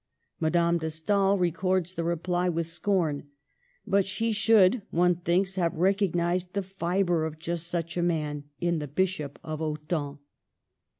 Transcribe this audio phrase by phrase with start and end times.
[0.39, 3.27] Madame de Stael records the reply with scorn;
[3.85, 5.13] but she should, one.
[5.13, 9.59] thinks* have recog nized the fibre of just such a man in the Bishop of
[9.59, 10.17] Autun.